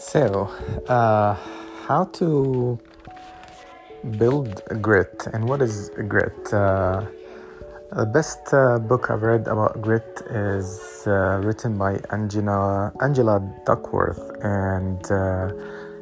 So, 0.00 0.48
uh, 0.88 1.34
how 1.86 2.04
to 2.14 2.78
build 4.16 4.62
grit 4.80 5.26
and 5.34 5.46
what 5.46 5.60
is 5.60 5.90
grit? 6.08 6.54
Uh, 6.54 7.04
the 7.92 8.06
best 8.06 8.38
uh, 8.54 8.78
book 8.78 9.10
I've 9.10 9.20
read 9.20 9.46
about 9.46 9.82
grit 9.82 10.22
is 10.30 11.04
uh, 11.06 11.42
written 11.44 11.76
by 11.76 12.00
Angela 12.10 12.94
Angela 13.02 13.40
Duckworth, 13.66 14.40
and 14.42 15.04
uh, 15.12 15.52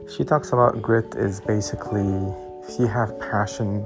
she 0.07 0.23
talks 0.23 0.53
about 0.53 0.81
grit 0.81 1.17
is 1.17 1.41
basically 1.41 2.33
if 2.69 2.79
you 2.79 2.87
have 2.87 3.19
passion 3.19 3.85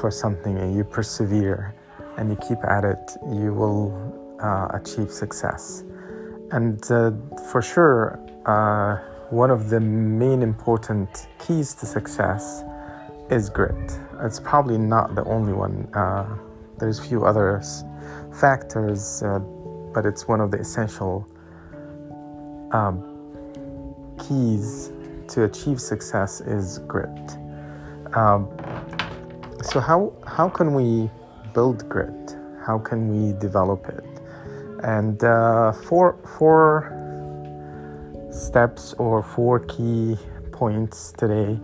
for 0.00 0.12
something 0.12 0.56
and 0.56 0.76
you 0.76 0.84
persevere 0.84 1.74
and 2.16 2.30
you 2.30 2.36
keep 2.36 2.62
at 2.62 2.84
it, 2.84 3.10
you 3.32 3.52
will 3.52 3.90
uh, 4.40 4.68
achieve 4.78 5.10
success. 5.10 5.82
And 6.52 6.80
for 7.50 7.60
sure 7.60 8.20
one 9.30 9.50
of 9.50 9.68
the 9.68 9.80
main 9.80 10.42
important 10.42 11.28
keys 11.38 11.74
to 11.74 11.86
success 11.86 12.64
is 13.30 13.50
grit. 13.50 13.98
It's 14.22 14.40
probably 14.40 14.78
not 14.78 15.14
the 15.14 15.24
only 15.24 15.52
one. 15.52 15.88
Uh, 15.94 16.38
there's 16.78 16.98
a 16.98 17.02
few 17.02 17.26
other 17.26 17.62
factors, 18.40 19.22
uh, 19.22 19.38
but 19.92 20.06
it's 20.06 20.26
one 20.26 20.40
of 20.40 20.50
the 20.50 20.58
essential 20.58 21.26
um, 22.72 23.04
keys 24.18 24.92
to 25.28 25.44
achieve 25.44 25.80
success 25.80 26.40
is 26.40 26.78
grit. 26.80 27.36
Um, 28.14 28.48
so 29.62 29.80
how 29.80 30.12
how 30.26 30.48
can 30.48 30.72
we 30.72 31.10
build 31.52 31.86
grit? 31.88 32.36
How 32.64 32.78
can 32.78 33.08
we 33.08 33.38
develop 33.38 33.86
it? 33.88 34.04
And 34.82 35.22
uh, 35.22 35.72
for 35.72 36.16
for 36.38 36.97
steps 38.30 38.94
or 38.94 39.22
four 39.22 39.60
key 39.60 40.16
points 40.52 41.12
today. 41.16 41.58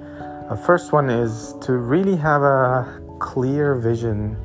The 0.48 0.56
first 0.56 0.92
one 0.92 1.10
is 1.10 1.54
to 1.62 1.72
really 1.72 2.16
have 2.16 2.42
a 2.42 3.00
clear 3.18 3.74
vision 3.74 4.36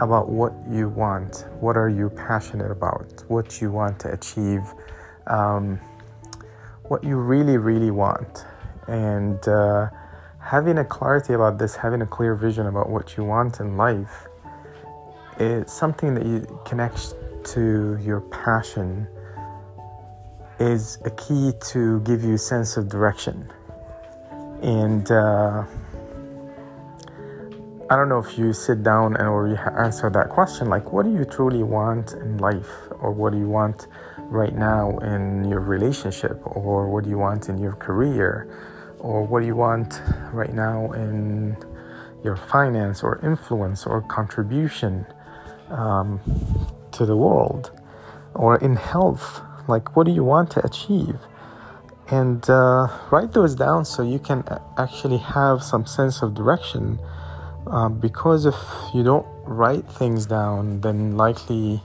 about 0.00 0.28
what 0.28 0.52
you 0.70 0.88
want. 0.88 1.46
What 1.60 1.76
are 1.76 1.88
you 1.88 2.10
passionate 2.10 2.70
about? 2.70 3.24
What 3.28 3.60
you 3.60 3.70
want 3.70 3.98
to 4.00 4.12
achieve? 4.12 4.62
Um, 5.26 5.80
what 6.88 7.02
you 7.02 7.16
really, 7.16 7.56
really 7.56 7.90
want. 7.90 8.44
And 8.88 9.46
uh, 9.48 9.88
having 10.38 10.78
a 10.78 10.84
clarity 10.84 11.32
about 11.32 11.58
this, 11.58 11.76
having 11.76 12.02
a 12.02 12.06
clear 12.06 12.34
vision 12.34 12.66
about 12.66 12.88
what 12.88 13.16
you 13.16 13.24
want 13.24 13.60
in 13.60 13.76
life, 13.76 14.26
is 15.38 15.70
something 15.70 16.14
that 16.14 16.24
you 16.24 16.60
connects 16.64 17.14
to 17.44 17.98
your 18.02 18.20
passion 18.20 19.06
is 20.58 20.98
a 21.04 21.10
key 21.10 21.52
to 21.72 22.00
give 22.00 22.24
you 22.24 22.34
a 22.34 22.38
sense 22.38 22.76
of 22.76 22.88
direction. 22.88 23.52
And 24.62 25.10
uh, 25.10 25.64
I 27.88 27.94
don't 27.94 28.08
know 28.08 28.18
if 28.18 28.38
you 28.38 28.52
sit 28.52 28.82
down 28.82 29.16
and 29.16 29.28
or 29.28 29.48
you 29.48 29.56
answer 29.56 30.10
that 30.10 30.30
question, 30.30 30.68
like 30.68 30.92
what 30.92 31.04
do 31.04 31.12
you 31.12 31.24
truly 31.24 31.62
want 31.62 32.14
in 32.14 32.38
life, 32.38 32.70
or 33.00 33.12
what 33.12 33.32
do 33.32 33.38
you 33.38 33.48
want 33.48 33.86
right 34.18 34.54
now 34.54 34.98
in 34.98 35.44
your 35.48 35.60
relationship, 35.60 36.40
or 36.44 36.88
what 36.90 37.04
do 37.04 37.10
you 37.10 37.18
want 37.18 37.48
in 37.48 37.58
your 37.58 37.74
career, 37.74 38.48
or 38.98 39.22
what 39.22 39.40
do 39.40 39.46
you 39.46 39.54
want 39.54 40.00
right 40.32 40.54
now 40.54 40.90
in 40.92 41.56
your 42.24 42.34
finance 42.34 43.04
or 43.04 43.20
influence 43.22 43.86
or 43.86 44.02
contribution 44.02 45.06
um, 45.68 46.18
to 46.90 47.06
the 47.06 47.16
world, 47.16 47.70
or 48.34 48.56
in 48.56 48.74
health 48.74 49.42
like, 49.68 49.96
what 49.96 50.06
do 50.06 50.12
you 50.12 50.24
want 50.24 50.50
to 50.52 50.64
achieve? 50.64 51.18
And 52.08 52.48
uh, 52.48 52.88
write 53.10 53.32
those 53.32 53.54
down 53.54 53.84
so 53.84 54.02
you 54.02 54.18
can 54.18 54.44
actually 54.78 55.18
have 55.18 55.62
some 55.62 55.86
sense 55.86 56.22
of 56.22 56.34
direction. 56.34 56.98
Uh, 57.66 57.88
because 57.88 58.46
if 58.46 58.54
you 58.94 59.02
don't 59.02 59.26
write 59.44 59.84
things 59.90 60.26
down, 60.26 60.80
then 60.82 61.16
likely 61.16 61.82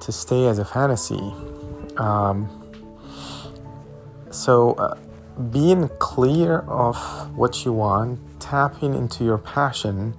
to 0.00 0.12
stay 0.12 0.46
as 0.46 0.58
a 0.58 0.64
fantasy. 0.64 1.32
Um, 1.96 2.48
so, 4.30 4.72
uh, 4.72 4.96
being 5.50 5.88
clear 5.98 6.58
of 6.60 6.96
what 7.36 7.64
you 7.64 7.72
want, 7.72 8.20
tapping 8.40 8.94
into 8.94 9.24
your 9.24 9.38
passion, 9.38 10.14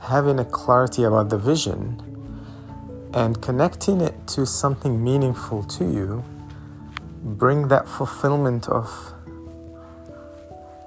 having 0.00 0.38
a 0.38 0.44
clarity 0.44 1.04
about 1.04 1.28
the 1.28 1.38
vision, 1.38 2.02
and 3.14 3.40
connecting 3.40 4.00
it 4.00 4.14
to 4.28 4.46
something 4.46 5.02
meaningful 5.02 5.62
to 5.64 5.84
you 5.84 6.24
bring 7.22 7.68
that 7.68 7.88
fulfillment 7.88 8.68
of 8.68 9.12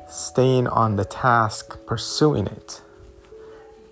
staying 0.07 0.67
on 0.67 0.95
the 0.95 1.05
task 1.05 1.77
pursuing 1.85 2.47
it. 2.47 2.81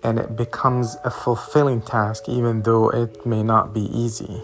And 0.02 0.18
it 0.18 0.36
becomes 0.36 0.96
a 1.04 1.10
fulfilling 1.10 1.82
task 1.82 2.28
even 2.28 2.62
though 2.62 2.88
it 2.90 3.26
may 3.26 3.42
not 3.42 3.74
be 3.74 3.82
easy. 3.96 4.42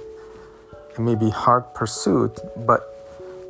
It 0.91 0.99
may 0.99 1.15
be 1.15 1.31
hard 1.31 1.73
pursuit 1.75 2.39
but 2.67 2.91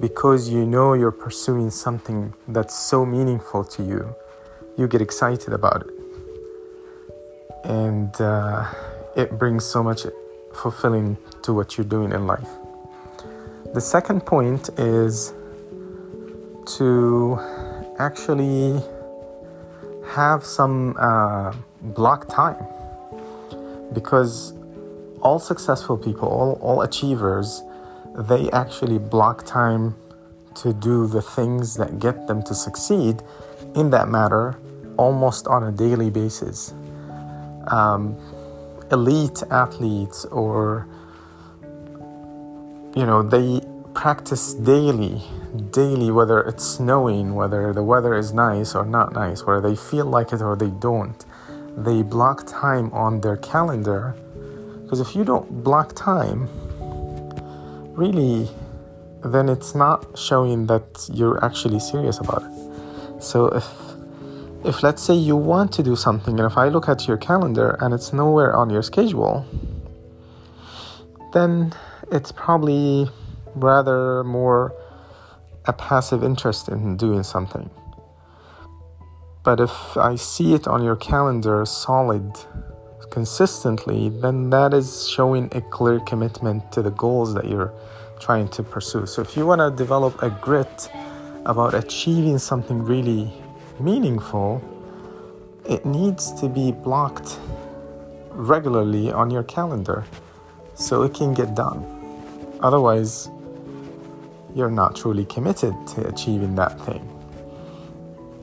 because 0.01 0.49
you 0.49 0.67
know 0.67 0.95
you're 0.95 1.13
pursuing 1.13 1.71
something 1.71 2.35
that's 2.49 2.75
so 2.75 3.07
meaningful 3.07 3.65
to 3.65 3.83
you 3.83 4.15
you 4.77 4.89
get 4.89 5.01
excited 5.01 5.53
about 5.53 5.87
it. 5.87 5.95
And 7.65 8.21
uh, 8.21 8.67
it 9.17 9.39
brings 9.39 9.65
so 9.65 9.83
much 9.83 10.05
fulfilling 10.55 11.17
to 11.43 11.53
what 11.53 11.77
you're 11.77 11.87
doing 11.87 12.13
in 12.13 12.27
life. 12.27 12.49
The 13.75 13.81
second 13.81 14.25
point 14.25 14.71
is 14.79 15.33
to 16.79 17.39
actually 17.99 18.81
have 20.07 20.45
some 20.45 20.97
uh, 20.99 21.55
block 21.81 22.29
time 22.29 22.65
because 23.93 24.53
all 25.21 25.39
successful 25.39 25.97
people, 25.97 26.29
all, 26.29 26.59
all 26.61 26.83
achievers, 26.83 27.63
they 28.17 28.51
actually 28.51 28.99
block 28.99 29.45
time 29.45 29.97
to 30.57 30.73
do 30.73 31.07
the 31.07 31.23
things 31.23 31.75
that 31.77 31.99
get 31.99 32.27
them 32.27 32.43
to 32.45 32.55
succeed 32.55 33.23
in 33.75 33.91
that 33.91 34.09
matter 34.09 34.57
almost 34.97 35.47
on 35.49 35.65
a 35.65 35.73
daily 35.73 36.11
basis. 36.11 36.73
Um, 37.69 38.17
elite 38.93 39.43
athletes 39.51 40.25
or 40.27 40.87
you 42.95 43.07
know 43.07 43.23
they 43.23 43.61
practice 43.95 44.55
daily 44.55 45.23
daily 45.71 46.11
whether 46.11 46.41
it's 46.41 46.65
snowing 46.65 47.35
whether 47.35 47.73
the 47.73 47.83
weather 47.83 48.15
is 48.15 48.33
nice 48.33 48.75
or 48.75 48.85
not 48.85 49.13
nice 49.13 49.45
whether 49.45 49.61
they 49.61 49.77
feel 49.77 50.05
like 50.05 50.33
it 50.33 50.43
or 50.43 50.57
they 50.57 50.71
don't. 50.71 51.25
They 51.77 52.03
block 52.03 52.47
time 52.47 52.93
on 52.93 53.21
their 53.21 53.37
calendar 53.37 54.15
because 54.83 55.01
if 55.01 55.17
you 55.17 55.25
don't 55.25 55.65
block 55.65 55.95
time 55.95 56.49
really 57.97 58.49
then 59.25 59.49
it's 59.49 59.75
not 59.75 60.19
showing 60.19 60.67
that 60.67 61.09
you're 61.13 61.43
actually 61.45 61.81
serious 61.81 62.19
about 62.19 62.43
it. 62.43 63.23
So 63.23 63.47
if 63.47 63.65
if 64.65 64.83
let's 64.83 65.03
say 65.03 65.15
you 65.15 65.37
want 65.37 65.73
to 65.73 65.83
do 65.83 65.95
something 65.95 66.41
and 66.41 66.51
if 66.51 66.57
I 66.57 66.69
look 66.69 66.89
at 66.89 67.07
your 67.07 67.19
calendar 67.19 67.77
and 67.81 67.93
it's 67.93 68.13
nowhere 68.13 68.57
on 68.57 68.71
your 68.71 68.83
schedule, 68.83 69.45
then 71.33 71.75
it's 72.11 72.33
probably 72.33 73.09
rather 73.55 74.25
more 74.25 74.75
a 75.67 75.73
passive 75.73 76.25
interest 76.25 76.69
in 76.69 76.97
doing 76.97 77.23
something. 77.23 77.69
But 79.45 79.61
if 79.61 79.97
I 79.97 80.17
see 80.17 80.55
it 80.55 80.67
on 80.67 80.83
your 80.83 80.97
calendar 80.97 81.67
solid 81.67 82.33
consistently, 83.11 84.09
then 84.09 84.49
that 84.51 84.73
is 84.73 85.09
showing 85.09 85.51
a 85.53 85.61
clear 85.61 86.01
commitment 86.01 86.73
to 86.73 86.81
the 86.81 86.91
goals 86.91 87.35
that 87.35 87.47
you're 87.47 87.73
trying 88.19 88.49
to 88.49 88.63
pursue. 88.63 89.05
So 89.05 89.21
if 89.21 89.37
you 89.37 89.45
want 89.45 89.61
to 89.61 89.71
develop 89.71 90.23
a 90.23 90.31
grit 90.31 90.91
about 91.45 91.75
achieving 91.75 92.39
something 92.39 92.83
really 92.83 93.31
meaningful, 93.81 94.63
it 95.69 95.85
needs 95.85 96.33
to 96.41 96.49
be 96.49 96.73
blocked 96.73 97.39
regularly 98.31 99.11
on 99.11 99.31
your 99.31 99.43
calendar 99.45 100.05
so 100.75 101.03
it 101.03 101.15
can 101.15 101.35
get 101.35 101.55
done. 101.55 101.85
Otherwise, 102.61 103.31
you're 104.55 104.71
not 104.71 104.95
truly 104.95 105.25
committed 105.25 105.75
to 105.89 106.07
achieving 106.07 106.55
that 106.55 106.81
thing. 106.81 107.09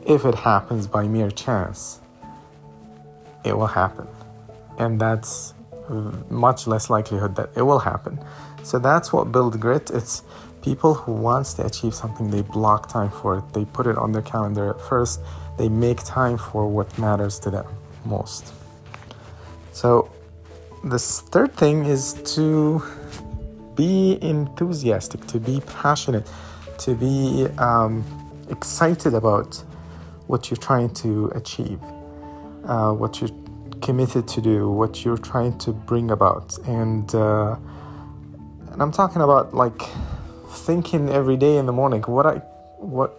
If 0.05 0.25
it 0.25 0.35
happens 0.35 0.87
by 0.87 1.07
mere 1.07 1.31
chance, 1.31 1.99
it 3.45 3.57
will 3.57 3.67
happen. 3.67 4.07
And 4.77 4.99
that's 4.99 5.53
much 6.29 6.67
less 6.67 6.89
likelihood 6.89 7.35
that 7.35 7.49
it 7.55 7.61
will 7.61 7.79
happen. 7.79 8.19
So 8.63 8.79
that's 8.79 9.11
what 9.11 9.31
build 9.31 9.59
grit. 9.59 9.89
It's 9.91 10.23
people 10.61 10.93
who 10.93 11.13
wants 11.13 11.53
to 11.55 11.65
achieve 11.65 11.93
something 11.93 12.29
they 12.29 12.41
block 12.41 12.89
time 12.89 13.09
for 13.09 13.39
it. 13.39 13.53
They 13.53 13.65
put 13.65 13.87
it 13.87 13.97
on 13.97 14.11
their 14.11 14.21
calendar 14.21 14.69
at 14.69 14.79
first. 14.81 15.19
They 15.57 15.69
make 15.69 16.03
time 16.03 16.37
for 16.37 16.67
what 16.67 16.97
matters 16.97 17.39
to 17.39 17.49
them 17.49 17.65
most. 18.05 18.53
So 19.73 20.11
this 20.83 21.21
third 21.21 21.55
thing 21.55 21.85
is 21.85 22.13
to 22.35 22.83
be 23.75 24.17
enthusiastic 24.21 25.25
to 25.27 25.39
be 25.39 25.61
passionate 25.65 26.27
to 26.81 26.95
be 26.95 27.47
um, 27.59 28.03
excited 28.49 29.13
about 29.13 29.55
what 30.27 30.49
you're 30.49 30.57
trying 30.57 30.91
to 30.93 31.27
achieve, 31.35 31.79
uh, 32.65 32.91
what 32.91 33.21
you're 33.21 33.29
committed 33.81 34.27
to 34.27 34.41
do, 34.41 34.69
what 34.69 35.05
you're 35.05 35.17
trying 35.17 35.57
to 35.59 35.71
bring 35.71 36.11
about, 36.11 36.57
and 36.67 37.13
uh, 37.13 37.55
and 38.71 38.81
I'm 38.81 38.91
talking 38.91 39.21
about 39.21 39.53
like 39.53 39.81
thinking 40.51 41.09
every 41.09 41.37
day 41.37 41.57
in 41.57 41.65
the 41.65 41.73
morning 41.73 42.01
what 42.03 42.25
I 42.25 42.37
what 42.77 43.17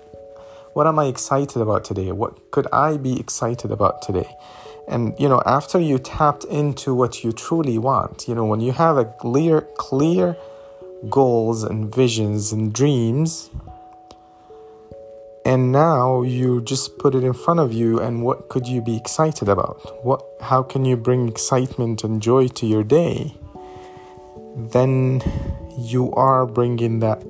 what 0.74 0.86
am 0.86 0.98
I 0.98 1.06
excited 1.06 1.60
about 1.60 1.84
today? 1.84 2.12
What 2.12 2.50
could 2.50 2.66
I 2.72 2.96
be 2.96 3.20
excited 3.20 3.70
about 3.70 4.02
today? 4.02 4.36
And 4.88 5.14
you 5.18 5.28
know, 5.28 5.42
after 5.44 5.78
you 5.78 5.98
tapped 5.98 6.44
into 6.44 6.94
what 6.94 7.22
you 7.22 7.32
truly 7.32 7.78
want, 7.78 8.26
you 8.26 8.34
know, 8.34 8.46
when 8.46 8.60
you 8.60 8.72
have 8.72 8.96
a 8.96 9.04
clear 9.04 9.62
clear 9.76 10.36
goals 11.10 11.62
and 11.62 11.94
visions 11.94 12.52
and 12.52 12.72
dreams, 12.72 13.50
and 15.44 15.72
now 15.72 16.22
you 16.22 16.62
just 16.62 16.98
put 16.98 17.14
it 17.14 17.24
in 17.24 17.32
front 17.32 17.60
of 17.60 17.72
you 17.72 18.00
and 18.00 18.22
what 18.22 18.48
could 18.48 18.66
you 18.66 18.80
be 18.80 18.96
excited 18.96 19.48
about 19.48 20.04
what 20.04 20.22
how 20.40 20.62
can 20.62 20.84
you 20.84 20.96
bring 20.96 21.28
excitement 21.28 22.04
and 22.04 22.22
joy 22.22 22.46
to 22.46 22.64
your 22.64 22.84
day 22.84 23.34
then 24.56 25.20
you 25.78 26.12
are 26.12 26.46
bringing 26.46 27.00
that 27.00 27.22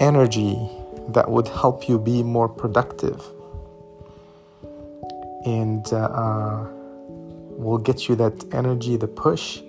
energy 0.00 0.58
that 1.08 1.30
would 1.30 1.48
help 1.48 1.88
you 1.88 1.98
be 1.98 2.22
more 2.22 2.48
productive 2.48 3.22
and 5.44 5.92
uh, 5.92 5.96
uh, 5.96 6.68
will 7.56 7.78
get 7.78 8.08
you 8.08 8.14
that 8.16 8.44
energy 8.54 8.96
the 8.96 9.06
push 9.06 9.60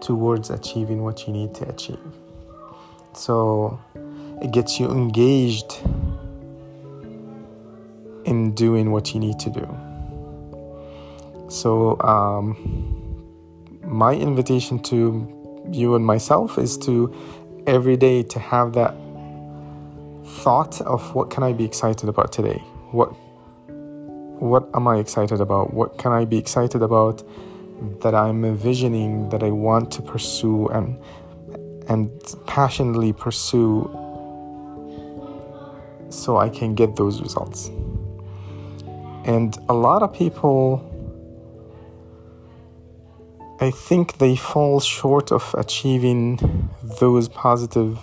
towards 0.00 0.50
achieving 0.50 1.02
what 1.02 1.26
you 1.26 1.32
need 1.32 1.54
to 1.54 1.68
achieve 1.68 1.98
so 3.12 3.78
it 4.42 4.52
gets 4.52 4.80
you 4.80 4.90
engaged 4.90 5.80
in 8.24 8.52
doing 8.54 8.90
what 8.90 9.12
you 9.14 9.20
need 9.20 9.38
to 9.40 9.50
do. 9.50 9.66
So, 11.48 12.00
um, 12.00 12.56
my 13.84 14.14
invitation 14.14 14.78
to 14.84 15.39
you 15.70 15.94
and 15.94 16.04
myself 16.04 16.58
is 16.58 16.76
to 16.78 17.14
every 17.66 17.96
day 17.96 18.22
to 18.22 18.38
have 18.38 18.72
that 18.74 18.94
thought 20.24 20.80
of 20.82 21.14
what 21.14 21.30
can 21.30 21.42
I 21.42 21.52
be 21.52 21.64
excited 21.64 22.08
about 22.08 22.32
today? 22.32 22.58
What 22.92 23.08
what 24.40 24.68
am 24.74 24.88
I 24.88 24.96
excited 24.96 25.40
about? 25.40 25.74
What 25.74 25.98
can 25.98 26.12
I 26.12 26.24
be 26.24 26.38
excited 26.38 26.82
about 26.82 27.22
that 28.00 28.14
I'm 28.14 28.44
envisioning 28.44 29.28
that 29.30 29.42
I 29.42 29.50
want 29.50 29.90
to 29.92 30.02
pursue 30.02 30.68
and 30.68 30.98
and 31.88 32.10
passionately 32.46 33.12
pursue 33.12 33.90
so 36.08 36.36
I 36.36 36.48
can 36.48 36.74
get 36.74 36.96
those 36.96 37.20
results. 37.20 37.70
And 39.24 39.56
a 39.68 39.74
lot 39.74 40.02
of 40.02 40.12
people, 40.12 40.86
I 43.62 43.70
think 43.70 44.16
they 44.16 44.36
fall 44.36 44.80
short 44.80 45.30
of 45.30 45.54
achieving 45.58 46.70
those 46.98 47.28
positive 47.28 47.98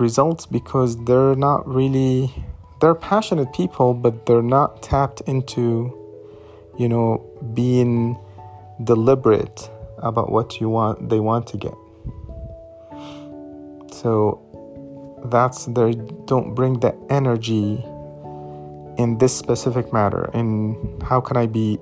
results 0.00 0.44
because 0.44 0.96
they're 1.04 1.36
not 1.36 1.66
really, 1.68 2.34
they're 2.80 2.96
passionate 2.96 3.52
people, 3.52 3.94
but 3.94 4.26
they're 4.26 4.42
not 4.42 4.82
tapped 4.82 5.20
into, 5.22 5.96
you 6.76 6.88
know, 6.88 7.24
being 7.54 8.18
deliberate 8.82 9.70
about 9.98 10.32
what 10.32 10.60
you 10.60 10.68
want, 10.68 11.08
they 11.08 11.20
want 11.20 11.46
to 11.48 11.56
get. 11.56 11.74
So 13.92 14.42
that's 15.26 15.66
they 15.66 15.94
don't 16.26 16.56
bring 16.56 16.80
the 16.80 16.96
energy 17.08 17.84
in 18.98 19.18
this 19.18 19.36
specific 19.36 19.92
matter 19.92 20.30
in 20.34 21.00
how 21.04 21.20
can 21.20 21.36
i 21.36 21.46
be 21.46 21.78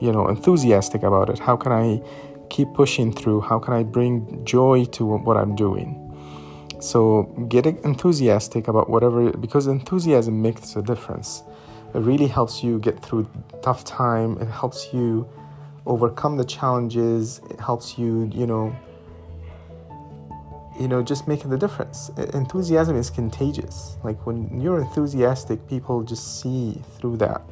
you 0.00 0.12
know 0.12 0.28
enthusiastic 0.28 1.02
about 1.02 1.28
it 1.28 1.38
how 1.38 1.56
can 1.56 1.72
i 1.72 2.00
keep 2.50 2.72
pushing 2.74 3.12
through 3.12 3.40
how 3.40 3.58
can 3.58 3.74
i 3.74 3.82
bring 3.82 4.44
joy 4.44 4.84
to 4.86 5.04
what 5.04 5.36
i'm 5.36 5.54
doing 5.54 6.04
so 6.80 7.22
get 7.48 7.66
enthusiastic 7.66 8.68
about 8.68 8.88
whatever 8.88 9.30
because 9.32 9.66
enthusiasm 9.66 10.40
makes 10.40 10.76
a 10.76 10.82
difference 10.82 11.42
it 11.94 12.00
really 12.00 12.26
helps 12.26 12.62
you 12.62 12.78
get 12.78 13.00
through 13.00 13.28
tough 13.62 13.84
time 13.84 14.38
it 14.40 14.48
helps 14.48 14.92
you 14.92 15.28
overcome 15.86 16.36
the 16.36 16.44
challenges 16.44 17.40
it 17.50 17.58
helps 17.60 17.98
you 17.98 18.30
you 18.34 18.46
know 18.46 18.74
you 20.78 20.86
know, 20.86 21.02
just 21.02 21.26
making 21.26 21.50
the 21.50 21.58
difference. 21.58 22.10
Enthusiasm 22.34 22.96
is 22.96 23.10
contagious. 23.10 23.96
Like 24.04 24.24
when 24.26 24.60
you're 24.60 24.80
enthusiastic, 24.80 25.66
people 25.68 26.02
just 26.02 26.40
see 26.40 26.80
through 26.98 27.16
that. 27.18 27.42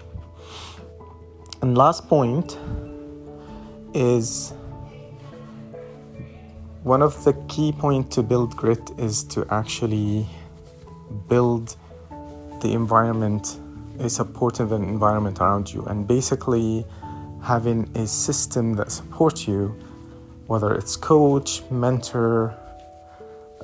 And 1.63 1.77
last 1.77 2.09
point 2.09 2.59
is 3.95 4.53
one 6.83 7.03
of 7.03 7.25
the 7.25 7.33
key 7.49 7.73
point 7.73 8.11
to 8.13 8.23
build 8.23 8.57
grit 8.57 8.91
is 8.99 9.25
to 9.25 9.47
actually 9.51 10.27
build 11.29 11.77
the 12.61 12.73
environment, 12.73 13.59
a 13.99 14.09
supportive 14.09 14.73
environment 14.73 15.41
around 15.41 15.73
you, 15.73 15.83
and 15.87 16.07
basically 16.07 16.87
having 17.43 17.91
a 17.97 18.07
system 18.07 18.75
that 18.75 18.93
supports 18.93 19.49
you, 19.49 19.75
whether 20.47 20.75
it's 20.75 20.97
coach, 20.97 21.63
mentor, 21.71 22.55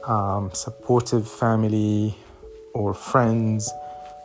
um, 0.04 0.50
supportive 0.52 1.28
family 1.28 2.16
or 2.74 2.94
friends, 2.94 3.70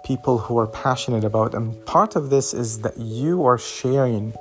people 0.07 0.37
who 0.37 0.57
are 0.57 0.67
passionate 0.67 1.25
about. 1.25 1.53
And 1.53 1.85
part 1.85 2.15
of 2.15 2.29
this 2.29 2.53
is 2.53 2.79
that 2.79 2.97
you 2.97 3.45
are 3.45 3.57
sharing 3.57 4.33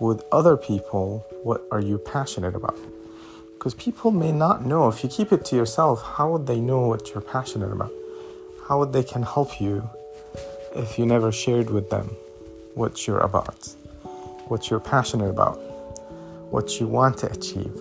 with 0.00 0.24
other 0.32 0.56
people 0.56 1.24
what 1.44 1.62
are 1.70 1.80
you 1.80 1.98
passionate 1.98 2.56
about. 2.56 2.76
Because 3.54 3.74
people 3.74 4.10
may 4.10 4.32
not 4.32 4.66
know. 4.66 4.88
If 4.88 5.04
you 5.04 5.08
keep 5.08 5.32
it 5.32 5.44
to 5.46 5.56
yourself, 5.56 6.02
how 6.02 6.32
would 6.32 6.48
they 6.48 6.58
know 6.58 6.80
what 6.88 7.10
you're 7.10 7.20
passionate 7.20 7.70
about? 7.70 7.92
How 8.66 8.80
would 8.80 8.92
they 8.92 9.04
can 9.04 9.22
help 9.22 9.60
you 9.60 9.88
if 10.74 10.98
you 10.98 11.06
never 11.06 11.30
shared 11.30 11.70
with 11.70 11.90
them 11.90 12.06
what 12.74 13.06
you're 13.06 13.20
about, 13.20 13.68
what 14.48 14.68
you're 14.68 14.80
passionate 14.80 15.30
about, 15.30 15.58
what 16.50 16.80
you 16.80 16.88
want 16.88 17.18
to 17.18 17.30
achieve? 17.30 17.74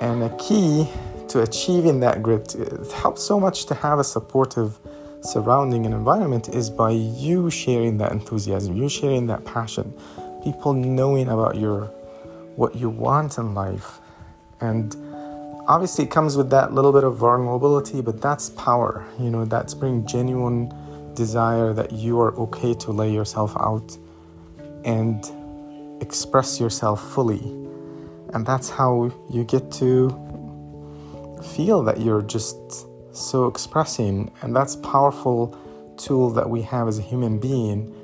And 0.00 0.22
a 0.22 0.34
key 0.38 0.88
to 1.28 1.42
achieving 1.42 2.00
that 2.00 2.22
grit, 2.22 2.54
it 2.54 2.90
helps 2.92 3.22
so 3.22 3.38
much 3.38 3.66
to 3.66 3.74
have 3.74 3.98
a 3.98 4.04
supportive 4.04 4.78
surrounding 5.22 5.86
and 5.86 5.94
environment 5.94 6.48
is 6.48 6.68
by 6.68 6.90
you 6.90 7.50
sharing 7.50 7.98
that 7.98 8.12
enthusiasm, 8.12 8.76
you 8.76 8.88
sharing 8.88 9.26
that 9.28 9.44
passion, 9.44 9.94
people 10.42 10.72
knowing 10.72 11.28
about 11.28 11.56
your 11.56 11.86
what 12.56 12.74
you 12.74 12.90
want 12.90 13.38
in 13.38 13.54
life. 13.54 14.00
And 14.60 14.94
obviously 15.66 16.04
it 16.04 16.10
comes 16.10 16.36
with 16.36 16.50
that 16.50 16.72
little 16.72 16.92
bit 16.92 17.04
of 17.04 17.16
vulnerability, 17.16 18.00
but 18.02 18.20
that's 18.20 18.50
power. 18.50 19.06
You 19.18 19.30
know, 19.30 19.44
that's 19.44 19.74
bring 19.74 20.06
genuine 20.06 20.72
desire 21.14 21.72
that 21.72 21.92
you 21.92 22.20
are 22.20 22.34
okay 22.36 22.74
to 22.74 22.90
lay 22.90 23.12
yourself 23.12 23.56
out 23.58 23.96
and 24.84 25.24
express 26.02 26.60
yourself 26.60 27.12
fully. 27.12 27.40
And 28.34 28.44
that's 28.46 28.68
how 28.70 29.12
you 29.30 29.44
get 29.44 29.70
to 29.72 30.10
feel 31.54 31.82
that 31.84 32.00
you're 32.00 32.22
just 32.22 32.86
so 33.12 33.46
expressing 33.46 34.30
and 34.42 34.54
that's 34.54 34.76
powerful 34.76 35.58
tool 35.96 36.30
that 36.30 36.48
we 36.48 36.62
have 36.62 36.88
as 36.88 36.98
a 36.98 37.02
human 37.02 37.38
being 37.38 37.94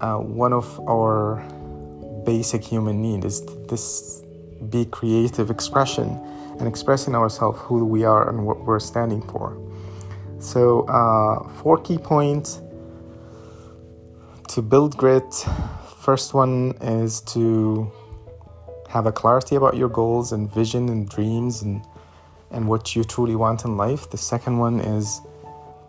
uh, 0.00 0.18
one 0.18 0.52
of 0.52 0.80
our 0.88 1.42
basic 2.24 2.64
human 2.64 3.00
need 3.02 3.24
is 3.24 3.44
this 3.68 4.22
be 4.70 4.84
creative 4.86 5.50
expression 5.50 6.08
and 6.58 6.68
expressing 6.68 7.14
ourselves 7.14 7.58
who 7.62 7.84
we 7.84 8.04
are 8.04 8.28
and 8.28 8.46
what 8.46 8.64
we're 8.64 8.80
standing 8.80 9.22
for. 9.22 9.58
So 10.38 10.82
uh, 10.82 11.48
four 11.60 11.78
key 11.78 11.98
points 11.98 12.60
to 14.48 14.62
build 14.62 14.96
grit. 14.96 15.32
First 16.00 16.34
one 16.34 16.74
is 16.80 17.20
to 17.32 17.90
have 18.88 19.06
a 19.06 19.12
clarity 19.12 19.56
about 19.56 19.76
your 19.76 19.88
goals 19.88 20.32
and 20.32 20.52
vision 20.52 20.88
and 20.88 21.08
dreams 21.08 21.62
and 21.62 21.84
and 22.54 22.68
what 22.68 22.96
you 22.96 23.04
truly 23.04 23.34
want 23.34 23.64
in 23.64 23.76
life. 23.76 24.08
The 24.10 24.16
second 24.16 24.58
one 24.58 24.80
is 24.80 25.20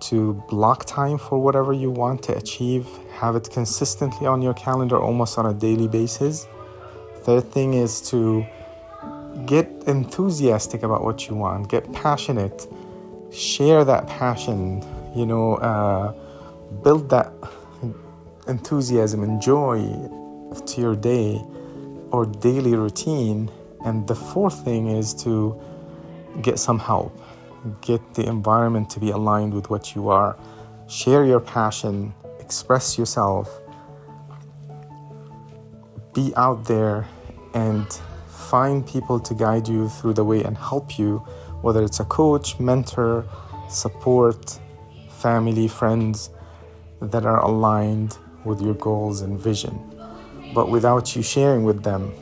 to 0.02 0.34
block 0.50 0.86
time 0.86 1.18
for 1.18 1.42
whatever 1.42 1.72
you 1.72 1.90
want 1.90 2.24
to 2.24 2.36
achieve, 2.36 2.88
have 3.14 3.36
it 3.36 3.50
consistently 3.50 4.28
on 4.28 4.42
your 4.42 4.54
calendar 4.54 4.98
almost 4.98 5.38
on 5.38 5.46
a 5.46 5.54
daily 5.54 5.88
basis. 5.88 6.48
Third 7.22 7.52
thing 7.52 7.76
is 7.76 8.02
to 8.10 8.46
get 9.46 9.68
enthusiastic 9.88 10.84
about 10.84 11.04
what 11.04 11.28
you 11.28 11.36
want, 11.36 11.70
get 11.70 11.92
passionate, 11.94 12.68
share 13.32 13.86
that 13.86 14.08
passion, 14.08 14.84
you 15.16 15.26
know, 15.26 15.56
uh, 15.56 16.14
build 16.84 17.10
that 17.10 17.32
enthusiasm 18.48 19.24
and 19.24 19.42
joy 19.42 19.80
to 20.66 20.82
your 20.82 20.96
day 20.96 21.42
or 22.12 22.26
daily 22.26 22.76
routine. 22.76 23.52
And 23.86 24.08
the 24.08 24.16
fourth 24.16 24.64
thing 24.64 24.88
is 24.90 25.14
to 25.24 25.60
get 26.42 26.60
some 26.60 26.80
help. 26.80 27.22
get 27.82 28.14
the 28.14 28.24
environment 28.28 28.90
to 28.92 29.00
be 29.00 29.10
aligned 29.10 29.54
with 29.54 29.72
what 29.72 29.96
you 29.96 30.10
are. 30.10 30.38
Share 30.88 31.26
your 31.26 31.40
passion, 31.40 32.14
express 32.40 32.96
yourself, 32.96 33.60
be 36.14 36.32
out 36.36 36.66
there 36.66 37.08
and 37.54 37.86
find 38.28 38.86
people 38.88 39.20
to 39.20 39.34
guide 39.34 39.68
you 39.68 39.90
through 39.90 40.14
the 40.14 40.24
way 40.24 40.44
and 40.44 40.58
help 40.58 41.00
you, 41.00 41.18
whether 41.62 41.84
it's 41.84 42.00
a 42.00 42.06
coach, 42.06 42.60
mentor, 42.60 43.26
support, 43.70 44.60
family, 45.10 45.68
friends 45.68 46.30
that 47.02 47.26
are 47.26 47.40
aligned 47.40 48.18
with 48.46 48.62
your 48.62 48.76
goals 48.76 49.22
and 49.22 49.40
vision. 49.40 49.80
But 50.54 50.70
without 50.70 51.16
you 51.16 51.24
sharing 51.24 51.64
with 51.64 51.84
them, 51.84 52.14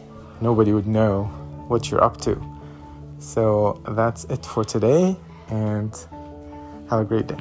nobody 0.41 0.71
would 0.71 0.87
know 0.87 1.25
what 1.67 1.91
you're 1.91 2.03
up 2.03 2.19
to. 2.21 2.52
So 3.23 3.81
that's 3.87 4.25
it 4.25 4.45
for 4.45 4.65
today, 4.65 5.15
and 5.47 5.95
have 6.89 6.99
a 6.99 7.05
great 7.05 7.27
day. 7.27 7.39